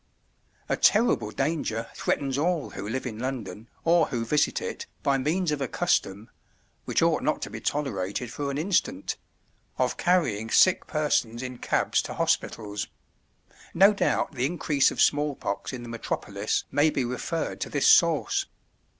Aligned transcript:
A 0.67 0.75
terrible 0.75 1.29
danger 1.29 1.87
threatens 1.93 2.35
all 2.35 2.71
who 2.71 2.89
live 2.89 3.05
in 3.05 3.19
London, 3.19 3.69
or 3.83 4.07
who 4.07 4.25
visit 4.25 4.59
it, 4.59 4.87
by 5.03 5.19
means 5.19 5.51
of 5.51 5.61
a 5.61 5.67
custom—which 5.67 7.03
ought 7.03 7.21
not 7.21 7.39
to 7.43 7.51
be 7.51 7.61
tolerated 7.61 8.31
for 8.33 8.49
an 8.49 8.57
instant—of 8.57 9.97
carrying 9.97 10.49
sick 10.49 10.87
persons 10.87 11.43
in 11.43 11.59
cabs 11.59 12.01
to 12.01 12.15
hospitals. 12.15 12.87
No 13.75 13.93
doubt 13.93 14.31
the 14.33 14.47
increase 14.47 14.89
of 14.89 14.99
smallpox 14.99 15.71
in 15.71 15.83
the 15.83 15.89
metropolis 15.89 16.63
may 16.71 16.89
be 16.89 17.05
referred 17.05 17.61
to 17.61 17.69
this 17.69 17.87
source. 17.87 18.47